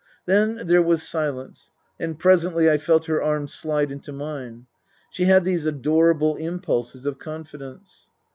[0.25, 1.69] Then there was silence,
[1.99, 4.65] and presently I felt her arm slide into mine
[5.11, 8.09] (she had these adorable impulses of confidence).